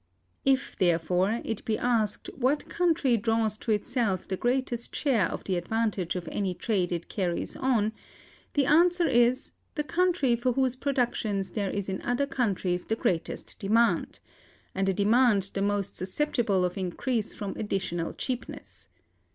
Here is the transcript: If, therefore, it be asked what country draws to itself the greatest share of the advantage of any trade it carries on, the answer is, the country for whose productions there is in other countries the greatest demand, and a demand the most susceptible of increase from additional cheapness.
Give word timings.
If, 0.45 0.75
therefore, 0.75 1.41
it 1.45 1.63
be 1.63 1.77
asked 1.77 2.27
what 2.35 2.67
country 2.67 3.17
draws 3.17 3.55
to 3.59 3.71
itself 3.71 4.27
the 4.27 4.35
greatest 4.35 4.95
share 4.95 5.27
of 5.27 5.43
the 5.43 5.57
advantage 5.57 6.15
of 6.15 6.27
any 6.31 6.55
trade 6.55 6.91
it 6.91 7.07
carries 7.07 7.55
on, 7.55 7.93
the 8.55 8.65
answer 8.65 9.07
is, 9.07 9.51
the 9.75 9.83
country 9.83 10.35
for 10.35 10.53
whose 10.53 10.75
productions 10.75 11.51
there 11.51 11.69
is 11.69 11.87
in 11.87 12.01
other 12.01 12.25
countries 12.25 12.85
the 12.85 12.95
greatest 12.95 13.59
demand, 13.59 14.19
and 14.73 14.89
a 14.89 14.93
demand 14.95 15.51
the 15.53 15.61
most 15.61 15.95
susceptible 15.97 16.65
of 16.65 16.79
increase 16.79 17.35
from 17.35 17.51
additional 17.55 18.11
cheapness. 18.15 18.87